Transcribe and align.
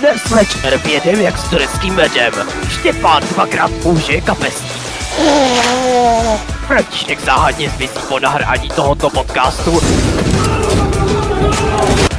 Dnes 0.00 0.30
večer 0.30 0.78
vědem 0.78 1.20
jak 1.20 1.38
s 1.38 1.50
tureckým 1.50 1.94
medem. 1.94 2.32
Štěpán 2.68 3.22
dvakrát 3.28 3.70
použije 3.82 4.20
kapesní. 4.20 4.68
František 6.66 7.20
záhadně 7.20 7.70
zmizí 7.70 7.98
po 8.08 8.18
nahrání 8.18 8.68
tohoto 8.68 9.10
podcastu. 9.10 9.80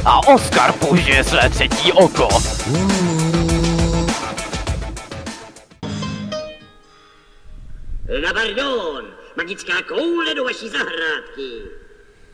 A 0.04 0.28
Oskar 0.28 0.72
použije 0.72 1.24
své 1.24 1.50
třetí 1.50 1.92
oko. 1.92 2.28
Na 8.22 8.32
pardon, 8.34 9.04
magická 9.36 9.82
koule 9.88 10.34
do 10.34 10.44
vaší 10.44 10.68
zahrádky. 10.68 11.78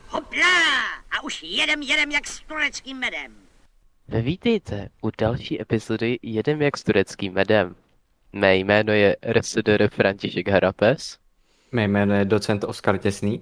Hopla! 0.07 0.85
A 1.19 1.23
už 1.23 1.43
jedem, 1.43 1.81
jedem 1.81 2.11
jak 2.11 2.27
s 2.27 2.39
tureckým 2.41 2.97
medem. 2.97 3.35
Vítejte 4.07 4.89
u 5.01 5.09
další 5.19 5.61
epizody 5.61 6.19
Jedem 6.21 6.61
jak 6.61 6.77
s 6.77 6.83
tureckým 6.83 7.33
medem. 7.33 7.75
Mé 8.33 8.55
jméno 8.55 8.93
je 8.93 9.17
RSDR 9.31 9.87
František 9.89 10.47
Harapes. 10.47 11.17
Mé 11.71 11.83
jméno 11.87 12.13
je 12.15 12.25
docent 12.25 12.63
Oskar 12.63 12.97
Těsný. 12.97 13.41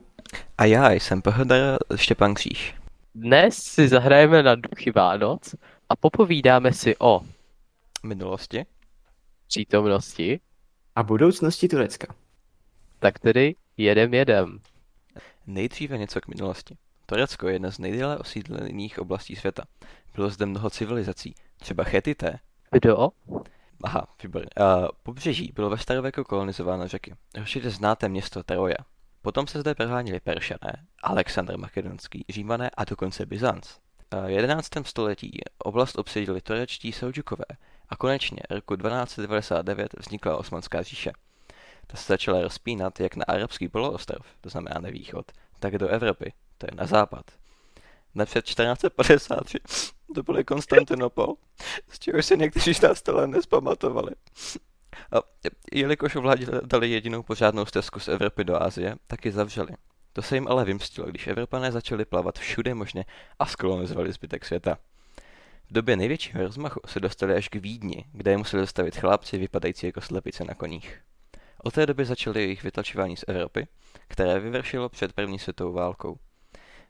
A 0.58 0.66
já 0.66 0.92
jsem 0.92 1.22
PHD 1.22 1.52
Štěpán 1.96 2.34
Kříž. 2.34 2.76
Dnes 3.16 3.56
si 3.58 3.88
zahrajeme 3.88 4.44
na 4.44 4.56
Duchy 4.56 4.92
Vánoc 4.92 5.56
a 5.90 5.96
popovídáme 5.96 6.74
si 6.74 6.96
o 7.00 7.22
Minulosti? 8.04 8.66
přítomnosti, 9.48 10.40
A 10.96 11.04
budoucnosti 11.04 11.68
Turecka. 11.68 12.16
tak 13.00 13.20
tedy 13.20 13.56
jedem 13.78 14.14
jedem. 14.14 14.60
Nejdříve 15.48 15.98
něco 15.98 16.22
k 16.22 16.28
minulosti. 16.28 16.78
Turecko 17.06 17.48
je 17.48 17.54
jedna 17.54 17.72
z 17.72 17.80
nejdéle 17.80 18.18
osídlených 18.18 19.00
oblastí 19.00 19.36
světa. 19.36 19.64
Bylo 20.16 20.30
zde 20.30 20.46
mnoho 20.46 20.70
civilizací, 20.70 21.36
třeba 21.58 21.84
Chetité. 21.84 22.40
Kdo? 22.72 23.10
Aha, 23.84 24.08
výborně. 24.24 24.50
Uh, 24.60 24.88
pobřeží 25.04 25.52
bylo 25.56 25.70
ve 25.70 25.78
starověku 25.78 26.24
kolonizováno 26.24 26.88
řeky. 26.88 27.16
Určitě 27.40 27.70
znáte 27.70 28.10
město 28.10 28.44
Troja. 28.44 28.78
Potom 29.22 29.48
se 29.48 29.60
zde 29.60 29.76
proháněli 29.76 30.20
Peršané, 30.20 30.74
Alexandr 31.04 31.58
Makedonský, 31.58 32.26
Římané 32.30 32.70
a 32.70 32.86
dokonce 32.86 33.26
Byzanc. 33.26 33.68
V 34.12 34.30
11. 34.30 34.68
století 34.84 35.40
oblast 35.58 35.98
obsadili 35.98 36.42
turečtí 36.42 36.92
Seldžukové 36.92 37.46
a 37.90 37.96
konečně 37.96 38.40
roku 38.50 38.76
1299 38.76 39.92
vznikla 40.00 40.38
Osmanská 40.38 40.82
říše. 40.82 41.12
Ta 41.88 41.98
se 41.98 42.14
začala 42.14 42.42
rozpínat 42.42 43.00
jak 43.00 43.16
na 43.16 43.26
arabský 43.28 43.68
poloostrov, 43.68 44.26
to 44.42 44.50
znamená 44.50 44.80
na 44.82 44.90
východ, 44.90 45.32
tak 45.60 45.78
do 45.78 45.88
Evropy, 45.88 46.34
to 46.58 46.68
je 46.72 46.76
na 46.76 46.86
západ. 46.86 47.26
Napřed 48.16 48.46
1453 48.46 49.60
to 50.16 50.24
byl 50.24 50.44
Konstantinopol, 50.44 51.36
z 51.90 52.00
čehož 52.00 52.26
se 52.26 52.38
někteří 52.38 52.74
z 52.74 52.82
nás 52.82 53.02
tohle 53.02 53.28
nespamatovali. 53.28 54.12
A 55.12 55.18
jelikož 55.72 56.16
ovládali 56.16 56.90
jedinou 56.90 57.24
pořádnou 57.24 57.66
stezku 57.66 58.00
z 58.00 58.08
Evropy 58.08 58.44
do 58.44 58.62
Asie, 58.62 58.96
tak 59.08 59.26
ji 59.26 59.32
zavřeli. 59.32 59.74
To 60.14 60.22
se 60.22 60.36
jim 60.36 60.48
ale 60.48 60.66
vymstilo, 60.66 61.08
když 61.08 61.28
Evropané 61.28 61.72
začali 61.72 62.06
plavat 62.06 62.40
všude 62.40 62.74
možně 62.74 63.06
a 63.40 63.46
skolonizovali 63.46 64.12
zbytek 64.12 64.46
světa. 64.46 64.78
V 65.70 65.74
době 65.74 65.96
největšího 65.96 66.44
rozmachu 66.44 66.80
se 66.86 67.00
dostali 67.00 67.36
až 67.36 67.50
k 67.50 67.56
Vídni, 67.56 68.06
kde 68.12 68.32
je 68.32 68.38
museli 68.38 68.64
zastavit 68.64 68.98
chlapci 68.98 69.38
vypadající 69.38 69.86
jako 69.86 70.02
slepice 70.02 70.44
na 70.44 70.54
koních. 70.54 71.02
Od 71.66 71.74
té 71.74 71.86
doby 71.86 72.06
začaly 72.06 72.42
jejich 72.42 72.64
vytlačování 72.64 73.18
z 73.18 73.24
Evropy, 73.28 73.68
které 74.08 74.40
vyvršilo 74.40 74.90
před 74.90 75.14
první 75.14 75.40
světovou 75.40 75.74
válkou. 75.74 76.18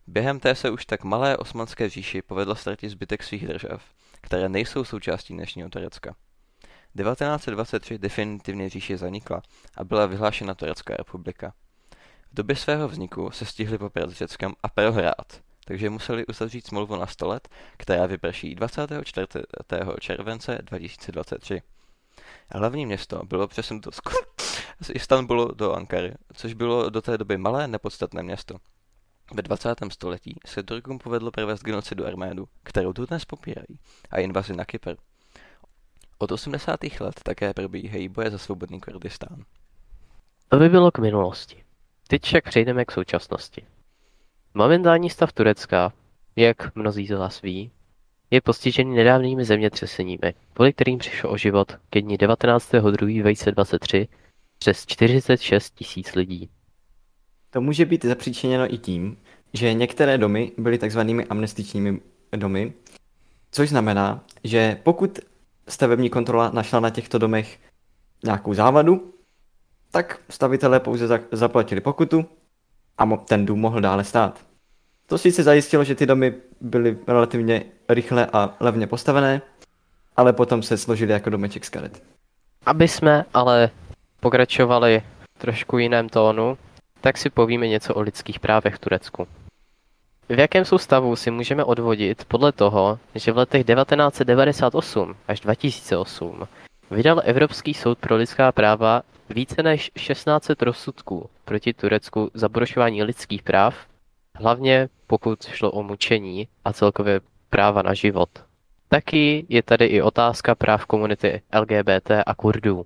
Během 0.08 0.40
té 0.40 0.56
se 0.56 0.70
už 0.70 0.86
tak 0.86 1.04
malé 1.04 1.38
osmanské 1.38 1.90
říši 1.90 2.22
povedlo 2.22 2.56
ztratit 2.56 2.90
zbytek 2.90 3.24
svých 3.24 3.48
držav, 3.48 3.84
které 4.22 4.50
nejsou 4.50 4.84
součástí 4.84 5.34
dnešního 5.34 5.70
Turecka. 5.70 6.16
1923 6.98 7.98
definitivně 7.98 8.70
říše 8.70 8.98
zanikla 8.98 9.42
a 9.78 9.84
byla 9.84 10.06
vyhlášena 10.06 10.56
Turecká 10.56 10.96
republika. 10.98 11.54
V 12.32 12.36
době 12.36 12.56
svého 12.56 12.88
vzniku 12.88 13.32
se 13.32 13.46
stihli 13.46 13.78
poprat 13.78 14.10
s 14.10 14.14
Řeckem 14.14 14.54
a 14.64 14.70
prohrát, 14.70 15.42
takže 15.66 15.90
museli 15.90 16.26
uzavřít 16.26 16.68
smlouvu 16.68 16.96
na 16.96 17.08
100 17.08 17.28
let, 17.28 17.48
která 17.78 18.06
vyprší 18.06 18.56
24. 18.56 19.28
července 20.00 20.58
2023. 20.62 21.62
Hlavní 22.56 22.86
město 22.86 23.24
bylo 23.26 23.48
přesunuto 23.48 23.92
z, 23.92 24.00
z 24.82 24.90
Istanbulu 24.94 25.52
do 25.56 25.74
Ankary, 25.74 26.14
což 26.34 26.54
bylo 26.54 26.90
do 26.90 27.02
té 27.02 27.18
doby 27.18 27.38
malé 27.38 27.68
nepodstatné 27.68 28.24
město. 28.24 28.56
Ve 29.34 29.42
20. 29.42 29.76
století 29.92 30.40
se 30.46 30.64
Turkům 30.64 31.00
povedlo 31.00 31.32
provést 31.32 31.64
genocidu 31.64 32.06
Arménů, 32.06 32.46
kterou 32.64 32.94
dnes 32.94 33.26
popírají, 33.26 33.80
a 34.12 34.20
invazi 34.20 34.56
na 34.56 34.66
Kypr. 34.66 34.96
Od 36.18 36.32
80. 36.32 36.80
let 37.00 37.20
také 37.24 37.54
probíhají 37.54 38.10
boje 38.10 38.32
za 38.32 38.38
svobodný 38.38 38.82
Kurdistán. 38.82 39.44
To 40.50 40.58
by 40.60 40.70
bylo 40.70 40.92
k 40.92 41.00
minulosti. 41.00 41.64
Teď 42.08 42.24
však 42.24 42.44
přejdeme 42.44 42.86
k 42.86 42.92
současnosti. 42.92 43.66
Momentální 44.54 45.10
stav 45.10 45.34
Turecka, 45.34 45.94
jak 46.36 46.76
mnozí 46.76 47.08
z 47.08 47.12
vás 47.12 47.42
ví, 47.42 47.72
je 48.32 48.42
postižený 48.42 48.96
nedávnými 48.96 49.46
zemětřeseními, 49.46 50.34
kvůli 50.54 50.74
kterým 50.74 51.00
přišlo 51.00 51.30
o 51.30 51.38
život 51.38 51.78
ke 51.90 52.02
dní 52.02 52.18
19.2.2023 52.18 54.08
přes 54.64 54.86
46 54.86 55.74
tisíc 55.76 56.16
lidí. 56.16 56.50
To 57.50 57.62
může 57.62 57.86
být 57.86 58.06
zapříčiněno 58.06 58.74
i 58.74 58.78
tím, 58.78 59.18
že 59.54 59.74
některé 59.74 60.18
domy 60.18 60.52
byly 60.58 60.78
takzvanými 60.78 61.26
amnestičními 61.26 62.00
domy, 62.36 62.74
což 63.52 63.70
znamená, 63.70 64.24
že 64.44 64.78
pokud 64.84 65.20
stavební 65.68 66.10
kontrola 66.10 66.52
našla 66.54 66.80
na 66.80 66.90
těchto 66.90 67.18
domech 67.18 67.60
nějakou 68.24 68.54
závadu, 68.54 69.14
tak 69.92 70.20
stavitelé 70.30 70.80
pouze 70.80 71.08
za- 71.08 71.20
zaplatili 71.32 71.82
pokutu 71.82 72.26
a 72.98 73.06
mo- 73.06 73.24
ten 73.24 73.46
dům 73.46 73.60
mohl 73.60 73.82
dále 73.82 74.04
stát. 74.04 74.46
To 75.06 75.18
sice 75.18 75.44
zajistilo, 75.44 75.84
že 75.84 75.96
ty 75.96 76.06
domy 76.06 76.36
byly 76.62 76.98
relativně 77.08 77.64
rychle 77.90 78.28
a 78.34 78.58
levně 78.60 78.88
postavené, 78.88 79.42
ale 80.16 80.34
potom 80.34 80.64
se 80.64 80.78
složily 80.78 81.12
jako 81.14 81.30
domeček 81.30 81.66
z 81.66 81.70
karet. 81.70 82.04
Aby 82.66 82.88
jsme 82.88 83.26
ale 83.34 83.70
pokračovali 84.24 85.04
v 85.36 85.40
trošku 85.40 85.78
jiném 85.78 86.10
tónu, 86.10 86.58
tak 87.02 87.18
si 87.18 87.30
povíme 87.30 87.68
něco 87.68 87.96
o 87.96 88.02
lidských 88.02 88.40
právech 88.40 88.76
v 88.76 88.80
Turecku. 88.80 89.28
V 90.30 90.40
jakém 90.40 90.66
jsou 90.66 90.78
stavu 90.78 91.16
si 91.16 91.32
můžeme 91.32 91.64
odvodit 91.64 92.26
podle 92.26 92.52
toho, 92.52 93.00
že 93.16 93.32
v 93.32 93.38
letech 93.38 93.66
1998 93.66 95.16
až 95.28 95.40
2008 95.40 96.48
vydal 96.92 97.22
Evropský 97.26 97.74
soud 97.74 97.98
pro 97.98 98.16
lidská 98.16 98.52
práva 98.52 99.02
více 99.30 99.64
než 99.64 99.92
1600 99.94 100.62
rozsudků 100.62 101.30
proti 101.46 101.74
Turecku 101.74 102.32
za 102.34 102.50
porušování 102.50 103.04
lidských 103.04 103.44
práv, 103.44 103.76
hlavně 104.36 104.90
pokud 105.08 105.44
šlo 105.44 105.72
o 105.72 105.84
mučení 105.84 106.48
a 106.66 106.74
celkově 106.74 107.22
práva 107.50 107.82
na 107.82 107.94
život. 107.94 108.30
Taky 108.88 109.46
je 109.50 109.64
tady 109.64 109.86
i 109.86 110.02
otázka 110.02 110.56
práv 110.56 110.86
komunity 110.86 111.42
LGBT 111.60 112.12
a 112.26 112.36
Kurdů. 112.36 112.86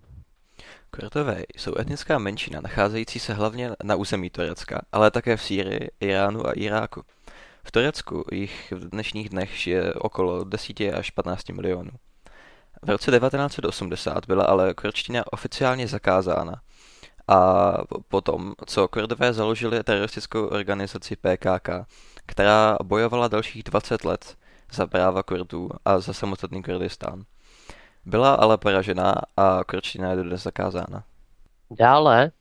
Kurdové 0.92 1.44
jsou 1.56 1.78
etnická 1.80 2.18
menšina 2.18 2.62
nacházející 2.62 3.20
se 3.20 3.34
hlavně 3.34 3.72
na 3.84 3.96
území 3.96 4.30
Turecka, 4.30 4.82
ale 4.92 5.12
také 5.12 5.38
v 5.38 5.44
Sýrii, 5.44 5.90
Iránu 6.00 6.48
a 6.48 6.52
Iráku. 6.52 7.04
V 7.64 7.72
Turecku 7.72 8.26
jich 8.32 8.74
v 8.76 8.90
dnešních 8.90 9.30
dnech 9.30 9.50
žije 9.50 9.94
okolo 9.94 10.44
10 10.44 10.82
až 10.82 11.10
15 11.12 11.50
milionů. 11.50 11.92
V 12.82 12.90
roce 12.90 13.12
1980 13.12 14.26
byla 14.28 14.46
ale 14.46 14.74
kurdština 14.74 15.24
oficiálně 15.34 15.88
zakázána 15.88 16.62
a 17.28 17.72
potom, 18.08 18.54
co 18.66 18.88
Kurdové 18.88 19.34
založili 19.34 19.84
teroristickou 19.84 20.46
organizaci 20.46 21.16
PKK, 21.16 21.70
která 22.26 22.78
bojovala 22.84 23.28
dalších 23.28 23.64
20 23.64 24.06
let 24.06 24.38
za 24.72 24.88
práva 24.88 25.24
Kurdů 25.24 25.70
a 25.86 26.00
za 26.00 26.14
samostatný 26.14 26.64
Kurdistán. 26.64 27.24
Byla 28.08 28.34
ale 28.36 28.58
poražená 28.58 29.16
a 29.38 29.64
kurdština 29.64 30.10
je 30.10 30.16
dodnes 30.16 30.44
zakázána. 30.44 31.04
Dále 31.72 32.32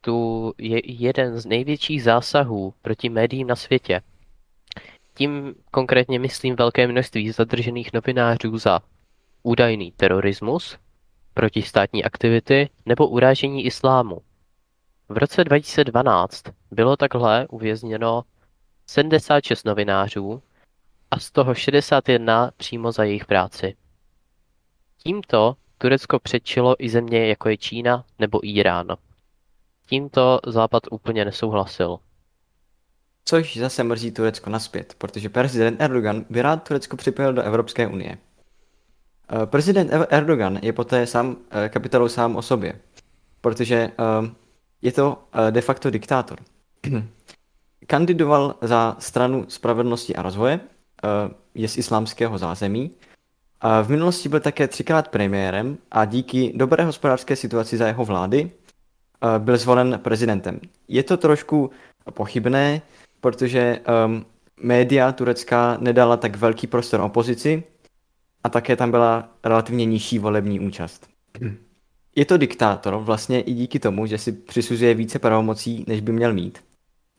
tu 0.00 0.52
je 0.58 0.92
jeden 0.92 1.38
z 1.38 1.46
největších 1.46 2.02
zásahů 2.02 2.74
proti 2.82 3.08
médiím 3.08 3.46
na 3.46 3.56
světě. 3.56 4.02
Tím 5.14 5.54
konkrétně 5.70 6.18
myslím 6.18 6.56
velké 6.56 6.86
množství 6.86 7.30
zadržených 7.30 7.92
novinářů 7.92 8.58
za 8.58 8.80
údajný 9.42 9.92
terorismus, 9.92 10.78
protistátní 11.34 12.04
aktivity 12.04 12.68
nebo 12.86 13.08
urážení 13.08 13.64
islámu. 13.64 14.20
V 15.08 15.16
roce 15.16 15.44
2012 15.44 16.42
bylo 16.70 16.96
takhle 16.96 17.46
uvězněno 17.50 18.22
76 18.86 19.64
novinářů 19.64 20.42
a 21.10 21.18
z 21.18 21.30
toho 21.30 21.54
61 21.54 22.50
přímo 22.56 22.92
za 22.92 23.04
jejich 23.04 23.24
práci. 23.24 23.76
Tímto 25.06 25.56
Turecko 25.78 26.18
předčilo 26.18 26.74
i 26.78 26.88
země 26.88 27.26
jako 27.26 27.48
je 27.48 27.56
Čína 27.56 28.04
nebo 28.18 28.40
Irán. 28.46 28.86
Tímto 29.88 30.40
Západ 30.46 30.82
úplně 30.90 31.24
nesouhlasil. 31.24 31.98
což 33.24 33.56
zase 33.56 33.84
mrzí 33.84 34.10
Turecko 34.10 34.50
naspět, 34.50 34.94
protože 34.98 35.28
prezident 35.28 35.80
Erdogan 35.80 36.24
by 36.30 36.42
rád 36.42 36.68
Turecko 36.68 36.96
připojil 36.96 37.32
do 37.32 37.42
Evropské 37.42 37.86
unie. 37.86 38.18
Eh, 39.42 39.46
Prezident 39.46 39.90
Er- 39.90 40.06
Erdogan 40.10 40.58
je 40.62 40.72
poté 40.72 41.06
sám 41.06 41.36
eh, 41.50 41.68
kapitolou 41.68 42.08
sám 42.08 42.36
o 42.36 42.42
sobě, 42.42 42.80
protože 43.40 43.76
eh, 43.76 44.30
je 44.82 44.92
to 44.92 45.18
de 45.50 45.60
facto 45.60 45.90
diktátor. 45.90 46.38
Kandidoval 47.86 48.54
za 48.62 48.96
stranu 48.98 49.44
spravedlnosti 49.48 50.16
a 50.16 50.22
rozvoje, 50.22 50.60
je 51.54 51.68
z 51.68 51.78
islámského 51.78 52.38
zázemí. 52.38 52.90
A 53.60 53.82
v 53.82 53.90
minulosti 53.90 54.28
byl 54.28 54.40
také 54.40 54.68
třikrát 54.68 55.08
premiérem 55.08 55.78
a 55.90 56.04
díky 56.04 56.52
dobré 56.56 56.84
hospodářské 56.84 57.36
situaci 57.36 57.76
za 57.76 57.86
jeho 57.86 58.04
vlády 58.04 58.50
eh, 58.50 59.38
byl 59.38 59.56
zvolen 59.56 60.00
prezidentem. 60.02 60.60
Je 60.88 61.02
to 61.02 61.16
trošku 61.16 61.70
pochybné, 62.10 62.82
protože 63.20 63.80
um, 64.06 64.26
média 64.62 65.12
turecká 65.12 65.76
nedala 65.80 66.16
tak 66.16 66.36
velký 66.36 66.66
prostor 66.66 67.00
opozici 67.00 67.62
a 68.44 68.48
také 68.48 68.76
tam 68.76 68.90
byla 68.90 69.28
relativně 69.44 69.84
nižší 69.84 70.18
volební 70.18 70.60
účast. 70.60 71.08
Je 72.16 72.24
to 72.24 72.36
diktátor 72.36 72.96
vlastně 72.96 73.40
i 73.40 73.54
díky 73.54 73.78
tomu, 73.78 74.06
že 74.06 74.18
si 74.18 74.32
přisuzuje 74.32 74.94
více 74.94 75.18
pravomocí, 75.18 75.84
než 75.88 76.00
by 76.00 76.12
měl 76.12 76.32
mít. 76.34 76.58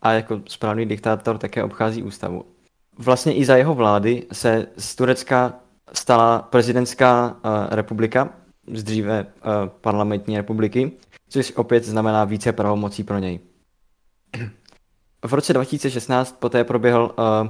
A 0.01 0.11
jako 0.13 0.41
správný 0.47 0.85
diktátor 0.85 1.37
také 1.37 1.63
obchází 1.63 2.03
ústavu. 2.03 2.45
Vlastně 2.97 3.33
i 3.33 3.45
za 3.45 3.57
jeho 3.57 3.75
vlády 3.75 4.23
se 4.31 4.67
z 4.77 4.95
Turecka 4.95 5.59
stala 5.93 6.41
prezidentská 6.41 7.27
uh, 7.27 7.51
republika, 7.69 8.33
z 8.73 8.83
dříve 8.83 9.23
uh, 9.23 9.51
parlamentní 9.81 10.37
republiky, 10.37 10.91
což 11.29 11.53
opět 11.55 11.83
znamená 11.83 12.23
více 12.25 12.53
pravomocí 12.53 13.03
pro 13.03 13.17
něj. 13.17 13.39
V 15.25 15.33
roce 15.33 15.53
2016 15.53 16.39
poté 16.39 16.63
proběhl 16.63 17.15
uh, 17.17 17.49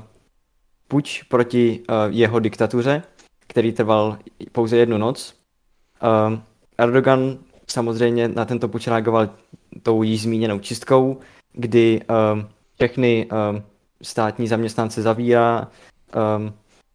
puč 0.88 1.24
proti 1.24 1.84
jeho 2.08 2.40
diktatuře, 2.40 3.04
který 3.48 3.72
trval 3.72 4.18
pouze 4.52 4.78
jednu 4.78 4.98
noc. 4.98 5.36
Erdogan 6.78 7.38
samozřejmě 7.68 8.28
na 8.28 8.46
tento 8.46 8.68
puč 8.68 8.88
reagoval 8.88 9.30
tou 9.84 10.04
již 10.04 10.22
zmíněnou 10.22 10.60
čistkou, 10.60 11.20
kdy 11.54 12.02
všechny 12.76 13.30
státní 14.02 14.48
zaměstnance 14.48 15.02
zavírá, 15.02 15.68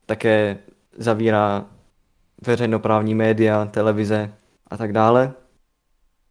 také 0.07 0.59
zavírá 0.97 1.67
veřejnoprávní 2.47 3.15
média, 3.15 3.65
televize 3.65 4.35
a 4.67 4.77
tak 4.77 4.93
dále. 4.93 5.33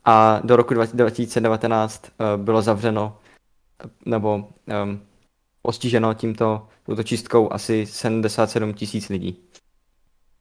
A 0.06 0.42
do 0.44 0.56
roku 0.56 0.74
2019 0.74 2.06
uh, 2.08 2.44
bylo 2.44 2.62
zavřeno 2.62 3.18
nebo 4.06 4.36
um, 4.36 5.02
postiženo 5.62 6.14
tímto, 6.14 6.68
touto 6.86 7.04
čistkou 7.04 7.54
asi 7.54 7.86
77 7.86 8.74
tisíc 8.74 9.10
lidí. 9.10 9.38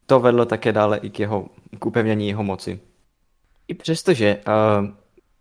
To 0.06 0.20
vedlo 0.20 0.46
také 0.46 0.72
dále 0.72 0.98
i 0.98 1.10
k, 1.10 1.20
jeho, 1.20 1.48
k 1.78 1.86
upevnění 1.86 2.28
jeho 2.28 2.42
moci. 2.42 2.80
I 3.68 3.74
přestože 3.74 4.36
uh, 4.36 4.88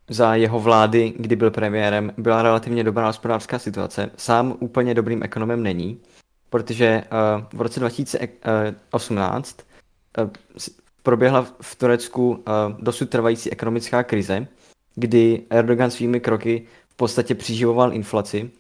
za 0.10 0.36
jeho 0.36 0.60
vlády, 0.60 1.14
kdy 1.18 1.36
byl 1.36 1.52
premiérem, 1.52 2.14
byla 2.18 2.42
relativně 2.42 2.84
dobrá 2.84 3.08
hospodářská 3.08 3.60
situace, 3.60 4.12
sám 4.16 4.56
úplně 4.60 4.94
dobrým 4.94 5.24
ekonomem 5.24 5.64
není, 5.64 6.02
protože 6.50 7.04
uh, 7.04 7.60
v 7.60 7.62
roce 7.62 7.80
2018 7.80 9.60
uh, 10.18 10.30
proběhla 11.04 11.48
v 11.62 11.76
Turecku 11.76 12.30
uh, 12.30 12.44
dosud 12.80 13.10
trvající 13.10 13.52
ekonomická 13.52 14.04
krize, 14.04 14.48
kdy 14.96 15.44
Erdogan 15.50 15.92
svými 15.92 16.20
kroky 16.20 16.68
v 16.90 16.96
podstatě 16.96 17.36
přiživoval 17.36 17.94
inflaci 17.94 18.52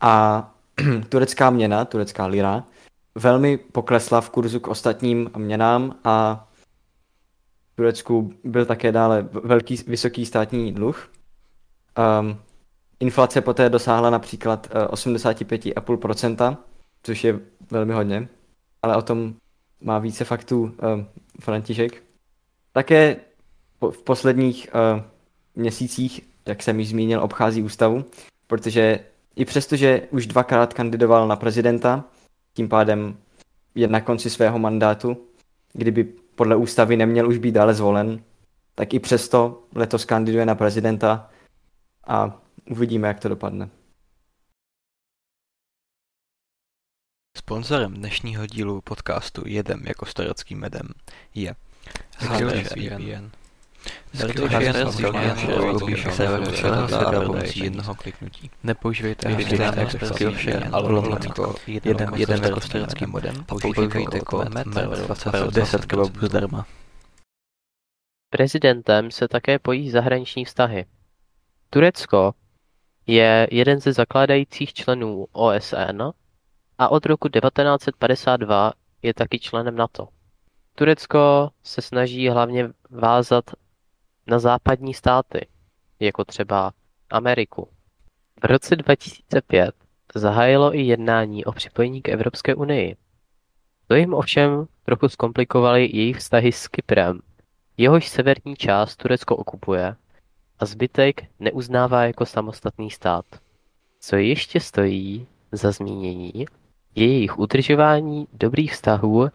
a 0.00 0.44
turecká 1.08 1.50
měna, 1.50 1.84
turecká 1.84 2.26
lira, 2.26 2.64
velmi 3.14 3.56
poklesla 3.56 4.20
v 4.20 4.30
kurzu 4.30 4.60
k 4.60 4.68
ostatním 4.68 5.30
měnám 5.36 5.94
a 6.04 6.48
v 7.72 7.76
Turecku 7.76 8.32
byl 8.44 8.66
také 8.66 8.92
dále 8.92 9.28
velký, 9.32 9.76
vysoký 9.86 10.26
státní 10.26 10.72
dluh. 10.72 11.10
Um, 12.20 12.38
inflace 13.00 13.40
poté 13.40 13.70
dosáhla 13.70 14.10
například 14.10 14.68
uh, 14.74 14.94
85,5%, 14.94 16.56
což 17.08 17.24
je 17.24 17.40
velmi 17.70 17.92
hodně, 17.92 18.28
ale 18.82 18.96
o 18.96 19.02
tom 19.02 19.34
má 19.80 19.98
více 19.98 20.24
faktů 20.24 20.62
um, 20.62 21.06
František. 21.40 22.02
Také 22.72 23.16
po, 23.78 23.90
v 23.90 24.02
posledních 24.02 24.68
uh, 24.74 25.02
měsících, 25.54 26.20
jak 26.46 26.62
jsem 26.62 26.80
již 26.80 26.88
zmínil, 26.88 27.22
obchází 27.22 27.62
ústavu, 27.62 28.04
protože 28.46 29.00
i 29.36 29.44
přesto, 29.44 29.76
že 29.76 30.08
už 30.10 30.26
dvakrát 30.26 30.74
kandidoval 30.74 31.28
na 31.28 31.36
prezidenta, 31.36 32.04
tím 32.54 32.68
pádem 32.68 33.16
je 33.74 33.88
na 33.88 34.00
konci 34.00 34.30
svého 34.30 34.58
mandátu, 34.58 35.16
kdyby 35.72 36.04
podle 36.34 36.56
ústavy 36.56 36.96
neměl 36.96 37.28
už 37.28 37.38
být 37.38 37.52
dále 37.52 37.74
zvolen, 37.74 38.22
tak 38.74 38.94
i 38.94 38.98
přesto 38.98 39.62
letos 39.74 40.04
kandiduje 40.04 40.46
na 40.46 40.54
prezidenta 40.54 41.30
a 42.06 42.40
uvidíme, 42.70 43.08
jak 43.08 43.20
to 43.20 43.28
dopadne. 43.28 43.68
Sponzorem 47.48 47.94
dnešního 47.94 48.46
dílu 48.46 48.80
podcastu 48.80 49.42
Jedem 49.46 49.86
jako 49.86 50.06
starocký 50.06 50.54
medem 50.54 50.88
je 51.34 51.54
VPN. 52.20 53.30
Velký 54.14 54.44
celého 56.12 56.46
světa 56.46 57.22
pomocí 57.26 57.60
jednoho 57.60 57.94
kliknutí. 57.94 58.50
Nepoužívejte 58.62 59.28
lomítko 60.72 61.54
jeden, 61.66 62.10
jeden 62.14 62.44
jako 62.44 62.60
starocký 62.60 63.06
modem. 63.06 63.44
Používejte 63.44 64.20
kód 64.20 64.48
MER20 64.48 65.50
10 65.50 65.84
kebabů 65.86 66.26
zdarma. 66.26 66.66
Prezidentem 68.30 69.10
se 69.10 69.28
také 69.28 69.58
pojí 69.58 69.90
zahraniční 69.90 70.44
vztahy. 70.44 70.86
Turecko 71.70 72.34
je 73.06 73.48
jeden 73.50 73.80
ze 73.80 73.92
zakládajících 73.92 74.74
členů 74.74 75.26
OSN 75.32 76.02
a 76.78 76.88
od 76.88 77.06
roku 77.06 77.28
1952 77.28 78.72
je 79.02 79.14
taky 79.14 79.38
členem 79.38 79.76
NATO. 79.76 80.08
Turecko 80.74 81.50
se 81.62 81.82
snaží 81.82 82.28
hlavně 82.28 82.70
vázat 82.90 83.44
na 84.26 84.38
západní 84.38 84.94
státy, 84.94 85.46
jako 86.00 86.24
třeba 86.24 86.72
Ameriku. 87.10 87.68
V 88.42 88.44
roce 88.44 88.76
2005 88.76 89.74
zahájilo 90.14 90.74
i 90.74 90.80
jednání 90.80 91.44
o 91.44 91.52
připojení 91.52 92.02
k 92.02 92.08
Evropské 92.08 92.54
unii. 92.54 92.96
To 93.86 93.94
jim 93.94 94.14
ovšem 94.14 94.66
trochu 94.84 95.08
zkomplikovaly 95.08 95.82
jejich 95.92 96.16
vztahy 96.16 96.52
s 96.52 96.68
Kyprem, 96.68 97.20
jehož 97.76 98.08
severní 98.08 98.56
část 98.56 98.96
Turecko 98.96 99.36
okupuje 99.36 99.96
a 100.58 100.66
zbytek 100.66 101.22
neuznává 101.40 102.04
jako 102.04 102.26
samostatný 102.26 102.90
stát. 102.90 103.24
Co 104.00 104.16
ještě 104.16 104.60
stojí 104.60 105.26
za 105.52 105.72
zmínění, 105.72 106.46
jejich 106.98 107.38
udržování 107.38 108.28
dobrých 108.32 108.72
vztahů 108.72 109.28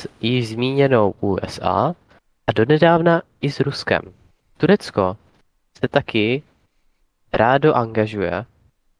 s 0.00 0.08
již 0.20 0.48
zmíněnou 0.48 1.14
USA 1.20 1.94
a 2.46 2.52
donedávna 2.52 3.22
i 3.40 3.50
s 3.50 3.60
Ruskem. 3.60 4.02
Turecko 4.56 5.16
se 5.78 5.88
taky 5.88 6.42
rádo 7.32 7.74
angažuje 7.74 8.44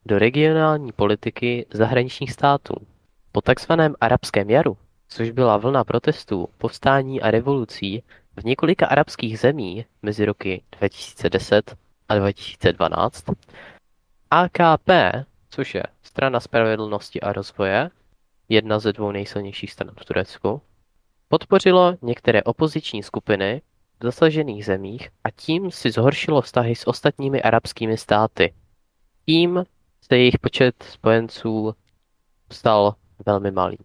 do 0.06 0.18
regionální 0.18 0.92
politiky 0.92 1.66
zahraničních 1.70 2.32
států. 2.32 2.74
Po 3.32 3.40
takzvaném 3.40 3.94
arabském 4.00 4.50
jaru, 4.50 4.76
což 5.08 5.30
byla 5.30 5.56
vlna 5.56 5.84
protestů, 5.84 6.48
povstání 6.58 7.22
a 7.22 7.30
revolucí 7.30 8.02
v 8.36 8.44
několika 8.44 8.86
arabských 8.86 9.38
zemí 9.38 9.84
mezi 10.02 10.24
roky 10.24 10.62
2010 10.78 11.76
a 12.08 12.14
2012, 12.14 13.24
AKP, 14.30 14.90
což 15.54 15.75
je 15.75 15.82
strana 16.02 16.40
spravedlnosti 16.40 17.20
a 17.20 17.32
rozvoje, 17.32 17.90
jedna 18.49 18.78
ze 18.78 18.92
dvou 18.92 19.12
nejsilnějších 19.12 19.73
stran 19.73 19.90
v 20.00 20.04
Turecku, 20.04 20.62
podpořilo 21.28 21.96
některé 22.02 22.42
opoziční 22.42 23.02
skupiny 23.02 23.62
v 24.00 24.04
zasažených 24.04 24.64
zemích 24.64 25.08
a 25.25 25.30
tím 25.30 25.70
si 25.70 25.90
zhoršilo 25.90 26.42
vztahy 26.42 26.75
s 26.75 26.87
ostatními 26.87 27.42
arabskými 27.42 27.99
státy. 27.99 28.54
Tím 29.26 29.64
se 30.00 30.18
jejich 30.18 30.38
počet 30.38 30.82
spojenců 30.82 31.75
stal 32.52 32.94
velmi 33.26 33.50
malý. 33.50 33.78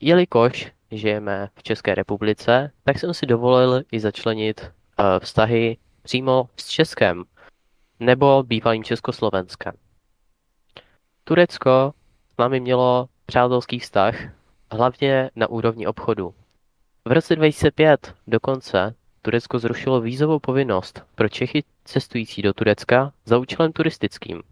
Jelikož 0.00 0.72
žijeme 0.90 1.48
v 1.54 1.62
České 1.62 1.94
republice, 1.94 2.72
tak 2.84 2.98
jsem 2.98 3.14
si 3.14 3.26
dovolil 3.26 3.82
i 3.92 4.00
začlenit 4.00 4.60
uh, 4.60 5.04
vztahy 5.18 5.76
přímo 6.02 6.48
s 6.56 6.68
Českem 6.68 7.24
nebo 8.00 8.42
bývalým 8.42 8.84
Československem. 8.84 9.74
Turecko 11.24 11.92
s 12.34 12.36
námi 12.38 12.60
mělo 12.60 13.08
přátelský 13.26 13.78
vztah, 13.78 14.14
hlavně 14.72 15.30
na 15.36 15.46
úrovni 15.46 15.86
obchodu. 15.86 16.34
V 17.04 17.12
roce 17.12 17.36
2005 17.36 18.14
dokonce 18.26 18.94
Turecko 19.22 19.58
zrušilo 19.58 20.00
vízovou 20.00 20.38
povinnost 20.38 21.02
pro 21.14 21.28
Čechy 21.28 21.64
cestující 21.84 22.42
do 22.42 22.52
Turecka 22.52 23.12
za 23.24 23.38
účelem 23.38 23.72
turistickým. 23.72 24.42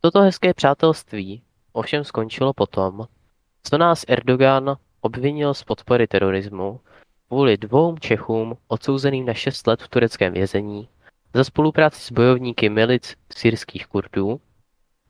Toto 0.00 0.20
hezké 0.20 0.54
přátelství 0.54 1.42
ovšem 1.72 2.04
skončilo 2.04 2.52
potom, 2.52 3.06
co 3.62 3.78
nás 3.78 4.04
Erdogan 4.08 4.76
obvinil 5.00 5.54
z 5.54 5.64
podpory 5.64 6.06
terorismu 6.06 6.80
kvůli 7.28 7.56
dvou 7.56 7.98
Čechům 7.98 8.56
odsouzeným 8.68 9.26
na 9.26 9.34
6 9.34 9.66
let 9.66 9.82
v 9.82 9.88
tureckém 9.88 10.32
vězení 10.32 10.88
za 11.34 11.44
spolupráci 11.44 12.00
s 12.00 12.12
bojovníky 12.12 12.68
milic 12.68 13.16
syrských 13.36 13.86
Kurdů, 13.86 14.40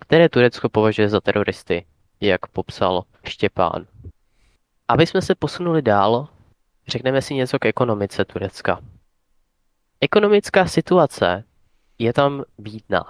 které 0.00 0.28
Turecko 0.28 0.68
považuje 0.68 1.08
za 1.08 1.20
teroristy, 1.20 1.86
jak 2.20 2.46
popsal 2.46 3.02
Štěpán. 3.24 3.86
Aby 4.88 5.06
jsme 5.06 5.22
se 5.22 5.34
posunuli 5.34 5.82
dál, 5.82 6.28
řekneme 6.88 7.22
si 7.22 7.34
něco 7.34 7.58
k 7.58 7.66
ekonomice 7.66 8.24
Turecka. 8.24 8.80
Ekonomická 10.00 10.66
situace 10.66 11.44
je 11.98 12.12
tam 12.12 12.44
bídná. 12.58 13.04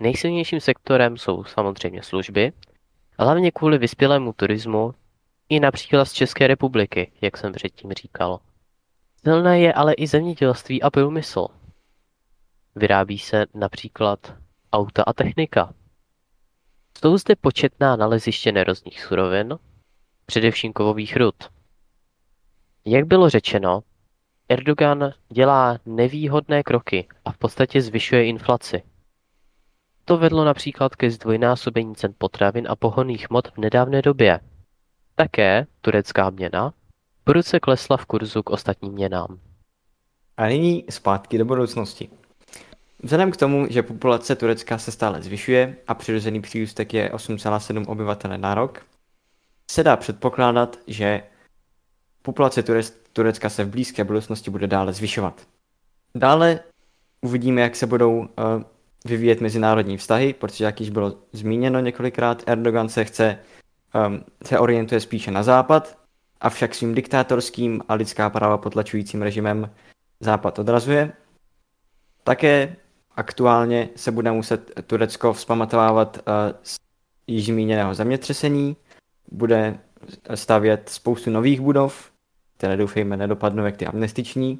Nejsilnějším 0.00 0.60
sektorem 0.60 1.16
jsou 1.16 1.44
samozřejmě 1.44 2.02
služby, 2.02 2.52
hlavně 3.18 3.50
kvůli 3.50 3.78
vyspělému 3.78 4.32
turismu 4.32 4.94
i 5.48 5.60
například 5.60 6.04
z 6.04 6.12
České 6.12 6.46
republiky, 6.46 7.12
jak 7.20 7.36
jsem 7.36 7.52
předtím 7.52 7.92
říkal. 7.92 8.40
Silné 9.24 9.60
je 9.60 9.72
ale 9.72 9.94
i 9.94 10.06
zemědělství 10.06 10.82
a 10.82 10.90
průmysl. 10.90 11.46
Vyrábí 12.74 13.18
se 13.18 13.46
například 13.54 14.34
auta 14.72 15.02
a 15.02 15.12
technika. 15.12 15.74
Jsou 17.02 17.18
zde 17.18 17.36
početná 17.36 17.96
naleziště 17.96 18.52
nerozních 18.52 19.02
surovin, 19.02 19.58
především 20.26 20.72
kovových 20.72 21.16
rud. 21.16 21.34
Jak 22.84 23.04
bylo 23.04 23.28
řečeno, 23.30 23.80
Erdogan 24.48 25.12
dělá 25.28 25.78
nevýhodné 25.86 26.62
kroky 26.62 27.08
a 27.24 27.32
v 27.32 27.38
podstatě 27.38 27.82
zvyšuje 27.82 28.26
inflaci. 28.26 28.82
To 30.04 30.16
vedlo 30.18 30.44
například 30.44 30.96
ke 30.96 31.10
zdvojnásobení 31.10 31.94
cen 31.94 32.14
potravin 32.18 32.66
a 32.70 32.76
pohonných 32.76 33.30
hmot 33.30 33.48
v 33.48 33.58
nedávné 33.58 34.02
době. 34.02 34.40
Také 35.14 35.66
turecká 35.80 36.30
měna 36.30 36.74
prudce 37.24 37.60
klesla 37.60 37.96
v 37.96 38.06
kurzu 38.06 38.42
k 38.42 38.50
ostatním 38.50 38.92
měnám. 38.92 39.40
A 40.36 40.46
nyní 40.46 40.84
zpátky 40.90 41.38
do 41.38 41.44
budoucnosti. 41.44 42.19
Vzhledem 43.02 43.30
k 43.30 43.36
tomu, 43.36 43.66
že 43.70 43.82
populace 43.82 44.36
Turecka 44.36 44.78
se 44.78 44.92
stále 44.92 45.22
zvyšuje 45.22 45.76
a 45.88 45.94
přirozený 45.94 46.40
přírůstek 46.40 46.94
je 46.94 47.08
8,7 47.08 47.84
obyvatele 47.88 48.38
na 48.38 48.54
rok, 48.54 48.86
se 49.70 49.84
dá 49.84 49.96
předpokládat, 49.96 50.78
že 50.86 51.22
populace 52.22 52.62
Turecka 53.12 53.48
se 53.48 53.64
v 53.64 53.68
blízké 53.68 54.04
budoucnosti 54.04 54.50
bude 54.50 54.66
dále 54.66 54.92
zvyšovat. 54.92 55.46
Dále 56.14 56.60
uvidíme, 57.20 57.60
jak 57.60 57.76
se 57.76 57.86
budou 57.86 58.18
uh, 58.18 58.26
vyvíjet 59.04 59.40
mezinárodní 59.40 59.96
vztahy, 59.96 60.34
protože 60.34 60.64
jak 60.64 60.80
již 60.80 60.90
bylo 60.90 61.18
zmíněno 61.32 61.80
několikrát, 61.80 62.42
Erdogan 62.46 62.88
se 62.88 63.04
chce, 63.04 63.38
um, 64.06 64.24
se 64.44 64.58
orientuje 64.58 65.00
spíše 65.00 65.30
na 65.30 65.42
západ, 65.42 65.98
avšak 66.40 66.74
svým 66.74 66.94
diktátorským 66.94 67.82
a 67.88 67.94
lidská 67.94 68.30
práva 68.30 68.58
potlačujícím 68.58 69.22
režimem 69.22 69.70
západ 70.20 70.58
odrazuje. 70.58 71.12
Také 72.24 72.76
aktuálně 73.16 73.88
se 73.96 74.10
bude 74.10 74.32
muset 74.32 74.80
Turecko 74.86 75.32
vzpamatovávat 75.32 76.16
uh, 76.16 76.22
z 76.62 76.76
již 77.26 77.46
zmíněného 77.46 77.94
zemětřesení, 77.94 78.76
bude 79.32 79.78
stavět 80.34 80.88
spoustu 80.88 81.30
nových 81.30 81.60
budov, 81.60 82.10
které 82.56 82.76
doufejme 82.76 83.16
nedopadnou 83.16 83.64
jak 83.64 83.76
ty 83.76 83.86
amnestiční, 83.86 84.58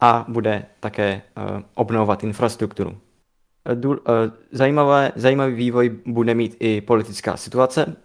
a 0.00 0.24
bude 0.28 0.66
také 0.80 1.22
uh, 1.36 1.62
obnovovat 1.74 2.24
infrastrukturu. 2.24 2.98
Uh, 3.84 3.96
zajímavé, 4.52 5.12
zajímavý 5.16 5.54
vývoj 5.54 5.98
bude 6.06 6.34
mít 6.34 6.56
i 6.60 6.80
politická 6.80 7.36
situace, 7.36 7.96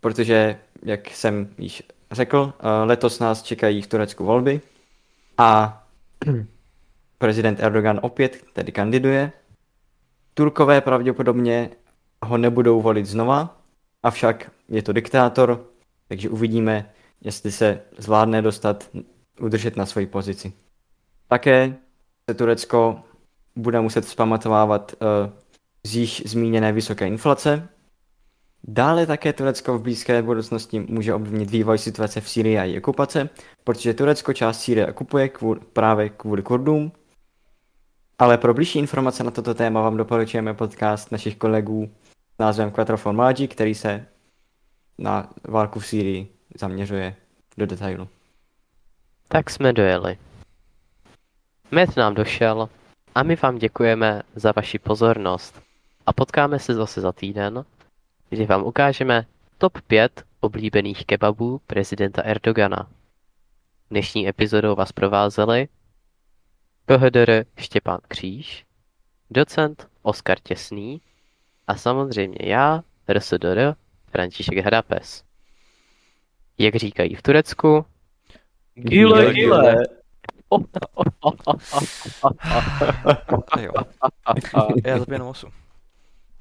protože, 0.00 0.58
jak 0.82 1.10
jsem 1.10 1.48
již 1.58 1.82
řekl, 2.12 2.52
letos 2.84 3.18
nás 3.18 3.42
čekají 3.42 3.82
v 3.82 3.86
Turecku 3.86 4.24
volby 4.24 4.60
a 5.38 5.82
prezident 7.18 7.60
Erdogan 7.60 8.00
opět 8.02 8.44
tedy 8.52 8.72
kandiduje. 8.72 9.32
Turkové 10.34 10.80
pravděpodobně 10.80 11.70
ho 12.24 12.38
nebudou 12.38 12.82
volit 12.82 13.06
znova, 13.06 13.62
avšak 14.02 14.50
je 14.68 14.82
to 14.82 14.92
diktátor, 14.92 15.66
takže 16.08 16.30
uvidíme, 16.30 16.90
jestli 17.20 17.52
se 17.52 17.80
zvládne 17.98 18.42
dostat, 18.42 18.90
udržet 19.40 19.76
na 19.76 19.86
svoji 19.86 20.06
pozici. 20.06 20.52
Také 21.28 21.76
se 22.30 22.34
Turecko 22.34 23.02
bude 23.56 23.80
muset 23.80 24.04
vzpamatovávat 24.04 24.92
uh, 24.92 25.32
z 25.86 25.96
již 25.96 26.22
zmíněné 26.26 26.72
vysoké 26.72 27.06
inflace. 27.06 27.68
Dále 28.64 29.06
také 29.06 29.32
Turecko 29.32 29.78
v 29.78 29.82
blízké 29.82 30.22
budoucnosti 30.22 30.80
může 30.80 31.14
ovlivnit 31.14 31.50
vývoj 31.50 31.78
situace 31.78 32.20
v 32.20 32.28
Syrii 32.28 32.58
a 32.58 32.64
její 32.64 32.78
okupace, 32.78 33.28
protože 33.64 33.94
Turecko 33.94 34.32
část 34.32 34.60
Sýrie 34.60 34.86
okupuje 34.86 35.28
kvůli, 35.28 35.60
právě 35.72 36.08
kvůli 36.08 36.42
Kurdům. 36.42 36.92
Ale 38.18 38.38
pro 38.38 38.54
blížší 38.54 38.78
informace 38.78 39.24
na 39.24 39.30
toto 39.30 39.54
téma 39.54 39.80
vám 39.80 39.96
doporučujeme 39.96 40.54
podcast 40.54 41.12
našich 41.12 41.36
kolegů 41.36 41.90
s 42.34 42.38
názvem 42.38 42.70
Quattro 42.70 43.12
Magi, 43.12 43.48
který 43.48 43.74
se 43.74 44.06
na 44.98 45.30
válku 45.48 45.80
v 45.80 45.86
Sýrii 45.86 46.32
zaměřuje 46.54 47.16
do 47.56 47.66
detailu. 47.66 48.08
Tak 49.28 49.50
jsme 49.50 49.72
dojeli. 49.72 50.18
Med 51.70 51.96
nám 51.96 52.14
došel 52.14 52.68
a 53.14 53.22
my 53.22 53.36
vám 53.36 53.58
děkujeme 53.58 54.22
za 54.34 54.52
vaši 54.56 54.78
pozornost. 54.78 55.62
A 56.06 56.12
potkáme 56.12 56.58
se 56.58 56.74
zase 56.74 57.00
za 57.00 57.12
týden, 57.12 57.64
kdy 58.30 58.46
vám 58.46 58.64
ukážeme 58.64 59.26
top 59.58 59.80
5 59.80 60.24
oblíbených 60.40 61.06
kebabů 61.06 61.60
prezidenta 61.66 62.22
Erdogana. 62.22 62.88
Dnešní 63.90 64.28
epizodou 64.28 64.74
vás 64.74 64.92
provázeli 64.92 65.68
KHDR 66.88 67.44
Štěpán 67.58 67.98
Kříž, 68.08 68.66
docent 69.30 69.88
Oskar 70.02 70.38
Těsný 70.42 71.00
a 71.66 71.76
samozřejmě 71.76 72.38
já, 72.40 72.82
RSDR 73.12 73.74
František 74.10 74.58
Hrapes. 74.58 75.24
Jak 76.58 76.74
říkají 76.74 77.14
v 77.14 77.22
Turecku, 77.22 77.84
Gile, 78.74 79.34
gile. 79.34 79.76
Jo. 83.60 83.72
Já 84.84 84.98
jenom 85.12 85.28
osu. 85.28 85.46